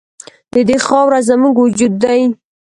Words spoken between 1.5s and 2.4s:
وجود دی؟